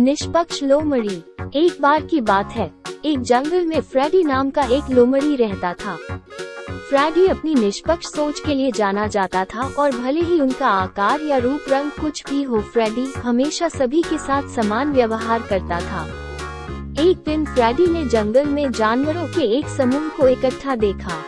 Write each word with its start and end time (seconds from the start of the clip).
निष्पक्ष 0.00 0.62
लोमड़ी, 0.62 1.16
एक 1.54 1.76
बार 1.80 2.02
की 2.02 2.20
बात 2.20 2.52
है। 2.52 2.70
एक 3.04 3.20
जंगल 3.20 3.66
में 3.66 3.80
फ्रेडी 3.80 4.22
नाम 4.24 4.50
का 4.50 4.62
एक 4.62 4.90
लोमड़ी 4.90 5.36
रहता 5.36 5.72
था। 5.72 5.96
फ्रेडी 6.88 7.26
अपनी 7.26 7.54
निष्पक्ष 7.54 8.06
सोच 8.06 8.40
के 8.40 8.54
लिए 8.54 8.70
जाना 8.70 9.06
जाता 9.06 9.44
था 9.44 9.68
और 9.78 9.90
भले 9.92 10.20
ही 10.20 10.40
उनका 10.40 10.68
आकार 10.68 11.20
या 11.20 11.36
रूप 11.36 11.64
रंग 11.68 11.90
कुछ 11.90 12.22
भी 12.30 12.42
हो, 12.42 12.60
फ्रेडी 12.60 13.06
हमेशा 13.16 13.68
सभी 13.68 14.02
के 14.02 14.18
साथ 14.18 14.48
समान 14.48 14.92
व्यवहार 14.92 15.42
करता 15.42 15.80
था। 15.80 16.04
एक 17.02 17.22
दिन 17.26 17.44
फ्रेडी 17.44 17.86
ने 17.86 18.04
जंगल 18.06 18.46
में 18.46 18.72
जानवरों 18.72 19.26
के 19.26 19.58
एक 19.58 19.68
समूह 19.68 20.08
को 20.08 20.28
इकट्ठा 20.28 20.76
देखा। 20.76 21.22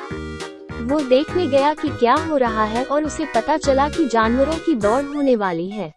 वो 0.83 1.01
देखने 1.01 1.47
गया 1.47 1.75
कि 1.75 1.89
क्या 1.89 2.15
हो 2.15 2.37
रहा 2.37 2.65
है 2.65 2.85
और 2.85 3.05
उसे 3.05 3.25
पता 3.25 3.57
चला 3.57 3.89
कि 3.89 4.07
जानवरों 4.07 4.57
की 4.57 4.75
दौड़ 4.75 5.05
होने 5.05 5.37
वाली 5.37 5.71
है। 5.71 5.95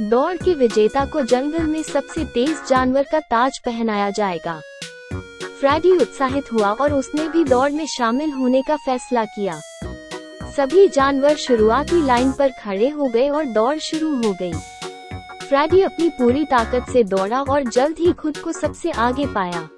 दौड़ 0.00 0.36
के 0.36 0.54
विजेता 0.54 1.04
को 1.04 1.20
जंगल 1.22 1.62
में 1.62 1.82
सबसे 1.82 2.24
तेज 2.24 2.56
जानवर 2.68 3.02
का 3.02 3.20
ताज 3.20 3.58
पहनाया 3.58 4.10
जाएगा। 4.10 4.60
फ्रेडी 5.60 5.92
उत्साहित 5.92 6.52
हुआ 6.52 6.72
और 6.72 6.92
उसने 6.92 7.28
भी 7.28 7.44
दौड़ 7.44 7.70
में 7.72 7.86
शामिल 7.86 8.30
होने 8.30 8.62
का 8.62 8.76
फैसला 8.76 9.24
किया। 9.24 9.58
सभी 10.56 10.86
जानवर 10.88 11.36
शुरुआती 11.36 12.02
लाइन 12.06 12.32
पर 12.32 12.50
खड़े 12.60 12.88
हो 12.88 13.08
गए 13.08 13.28
और 13.28 13.44
दौड़ 13.44 13.76
शुरू 13.78 14.14
हो 14.16 14.32
गई। 14.32 14.52
फ्रेडी 15.48 15.80
अपनी 15.80 16.08
पूरी 16.08 16.44
ताकत 16.44 16.92
से 16.92 17.04
दौड़ा 17.04 17.42
और 17.42 17.62
जल्द 17.62 17.98
ही 17.98 18.12
खुद 18.12 18.38
को 18.38 18.52
सबसे 18.52 18.90
आगे 18.90 19.26
पाया। 19.26 19.68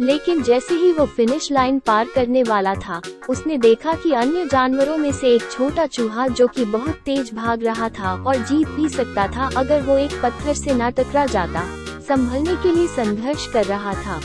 लेकिन 0.00 0.42
जैसे 0.42 0.74
ही 0.74 0.92
वो 0.92 1.04
फिनिश 1.06 1.50
लाइन 1.52 1.78
पार 1.78 2.06
करने 2.14 2.42
वाला 2.42 2.74
था, 2.74 3.00
उसने 3.28 3.58
देखा 3.58 3.92
कि 3.92 4.12
अन्य 4.12 4.44
जानवरों 4.46 4.96
में 4.96 5.10
से 5.12 5.34
एक 5.34 5.50
छोटा 5.50 5.86
चूहा 5.86 6.26
जो 6.28 6.46
कि 6.46 6.64
बहुत 6.64 7.00
तेज 7.04 7.30
भाग 7.34 7.64
रहा 7.64 7.88
था 7.88 8.14
और 8.22 8.36
जीत 8.36 8.68
भी 8.68 8.88
सकता 8.88 9.26
था 9.28 9.50
अगर 9.56 9.82
वो 9.82 9.96
एक 9.98 10.20
पत्थर 10.22 10.54
से 10.54 10.74
न 10.74 10.90
टकरा 10.90 11.26
जाता, 11.26 11.64
संभलने 12.08 12.56
के 12.62 12.74
लिए 12.74 12.86
संघर्ष 12.86 13.46
कर 13.46 13.64
रहा 13.64 13.94
था। 13.94 14.20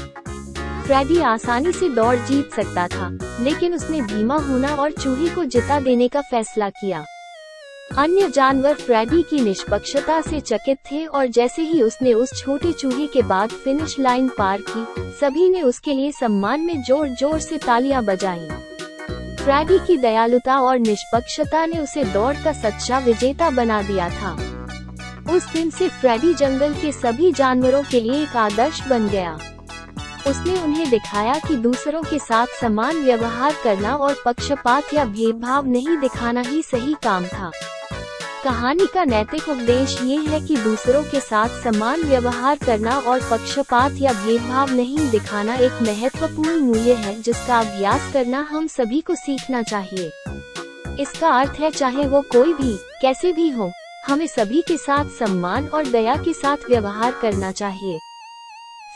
फ्रेडी 0.84 1.20
आसानी 1.22 1.72
से 1.72 1.90
दौड़ 1.90 2.16
जीत 2.18 2.54
सकता 2.54 2.88
था, 2.88 3.10
लेकिन 3.42 3.74
उसने 3.74 4.02
धीमा 4.02 4.38
होना 4.40 4.76
और 4.76 4.92
चूहे 4.92 5.30
को 5.30 5.46
जिता 5.46 5.80
देने 5.80 6.08
का 6.08 6.22
फैसला 6.22 6.70
किया। 6.70 7.06
अन्य 7.98 8.28
जानवर 8.30 8.74
फ्रेडी 8.74 9.22
की 9.22 9.40
निष्पक्षता 9.40 10.20
से 10.22 10.40
चकित 10.40 10.78
थे 10.92 11.06
और 11.06 11.26
जैसे 11.28 11.62
ही 11.62 11.82
उसने 11.82 12.14
उस 12.14 12.30
छोटे 12.38 12.72
चूहे 12.72 13.08
के 13.08 13.22
बाद 13.22 13.50
फिनिश 13.54 13.96
लाइन 14.00 14.28
पार 14.28 14.62
की, 14.70 14.86
सभी 15.20 15.50
ने 15.50 15.62
उसके 15.62 15.94
लिए 15.94 16.12
सम्मान 16.12 16.62
में 16.62 16.82
ज़ोर 16.84 17.08
ज़ोर 17.10 17.40
से 17.40 17.58
तालियाँ 17.58 18.04
बजाई। 18.04 18.48
फ्रेडी 19.44 19.78
की 19.78 19.98
दयालुता 19.98 20.60
और 20.60 20.80
निष्पक्षता 20.80 21.66
ने 21.66 21.80
उसे 21.80 22.04
दौड़ 22.04 22.36
का 22.36 22.52
सच्चा 22.54 23.00
विजेता 23.00 23.50
बना 23.50 23.82
दिया 23.82 24.10
था। 24.10 24.34
उस 25.34 25.52
दिन 25.54 25.70
से 25.70 25.90
फ्रेडी 25.90 26.34
जंगल 26.34 26.74
के 26.74 26.92
सभी 26.92 27.32
जानवरों 27.32 27.84
के 27.84 28.00
लिए 28.00 28.22
एक 28.24 28.36
आदर्श 28.36 28.82
बन 28.88 29.08
गया। 29.08 29.38
उसने 30.28 30.62
उन्हें 30.64 30.90
दिखाया 30.90 31.34
कि 31.48 31.56
दूसरों 31.58 32.02
के 32.04 32.20
साथ 32.20 32.48
समान 32.62 33.04
व्यवहार 33.04 33.56
करना 33.64 33.96
और 33.96 34.16
पक्षपात 34.26 34.94
या 34.94 35.06
भेदभाव 35.06 35.68
नहीं 35.68 35.98
दिखाना 35.98 36.42
ही 36.42 36.62
सही 36.62 36.96
काम 37.04 37.26
था। 37.26 37.52
कहानी 38.44 38.86
का 38.86 39.04
नैतिक 39.04 39.50
उपदेश 39.50 39.96
ये 40.02 40.16
है 40.18 40.40
कि 40.42 40.56
दूसरों 40.58 41.04
के 41.04 41.20
साथ 41.20 41.50
समान 41.64 42.02
व्यवहार 42.02 42.58
करना 42.58 42.98
और 43.00 43.20
पक्षपात 43.32 43.98
या 43.98 44.14
भेदभाव 44.14 44.72
नहीं 44.72 45.10
दिखाना 45.10 45.56
एक 45.56 45.82
महत्वपूर्ण 45.82 46.60
मूल्य 46.60 46.94
है, 46.94 47.22
जिसका 47.22 47.60
अभ्यास 47.60 48.12
करना 48.14 48.40
हम 48.42 48.68
सभी 48.68 49.02
को 49.02 49.16
सीखना 49.16 49.62
चाहिए। 49.64 50.12
इसका 51.00 51.30
अर्थ 51.30 51.60
है 51.60 51.72
चाहे 51.72 52.08
वो 52.08 52.22
कोई 52.22 52.54
भी, 52.54 52.76
कैसे 53.02 53.34
भी 53.34 53.50
हो, 53.50 53.72
हमें 54.08 54.28
सभी 54.28 54.62
के 54.62 54.78
साथ 54.78 55.10
सम्मान 55.20 55.68
और 55.68 55.88
दया 55.88 56.16
के 56.16 56.34
साथ 56.34 56.70
व्यवहार 56.70 57.12
करना 57.12 57.52
चाहिए। 57.52 58.00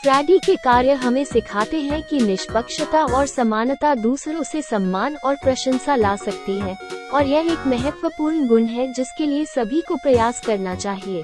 फ्रैडी 0.02 0.38
के 0.38 0.56
कार्य 0.56 0.92
हमें 0.94 1.24
सिखाते 1.24 1.80
हैं 1.80 2.02
कि 2.02 2.20
निष्पक्षता 2.20 3.04
और 3.06 3.26
समानता 3.26 3.94
दूसरों 3.94 4.42
से 4.42 4.62
सम्मान 4.62 5.16
और 5.16 5.36
प्रशंसा 5.36 5.96
ला 5.96 6.16
सकती 6.16 6.58
है। 6.60 6.95
और 7.16 7.26
यह 7.26 7.46
एक 7.52 7.66
महत्वपूर्ण 7.66 8.46
गुण 8.46 8.64
है 8.66 8.92
जिसके 8.92 9.26
लिए 9.26 9.44
सभी 9.44 9.80
को 9.80 9.96
प्रयास 9.96 10.40
करना 10.40 10.74
चाहिए। 10.74 11.22